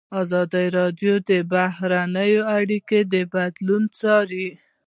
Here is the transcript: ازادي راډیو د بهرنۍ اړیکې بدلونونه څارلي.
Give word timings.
ازادي 0.21 0.65
راډیو 0.77 1.13
د 1.29 1.31
بهرنۍ 1.53 2.33
اړیکې 2.57 2.99
بدلونونه 3.33 3.93
څارلي. 3.99 4.49